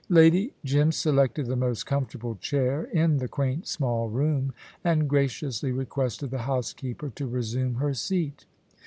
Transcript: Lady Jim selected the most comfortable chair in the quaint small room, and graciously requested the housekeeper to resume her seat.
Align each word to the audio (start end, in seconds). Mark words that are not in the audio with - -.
Lady 0.09 0.51
Jim 0.65 0.91
selected 0.91 1.45
the 1.45 1.55
most 1.55 1.85
comfortable 1.85 2.33
chair 2.37 2.85
in 2.85 3.17
the 3.17 3.27
quaint 3.27 3.67
small 3.67 4.09
room, 4.09 4.51
and 4.83 5.07
graciously 5.07 5.71
requested 5.71 6.31
the 6.31 6.39
housekeeper 6.39 7.09
to 7.11 7.27
resume 7.27 7.75
her 7.75 7.93
seat. 7.93 8.45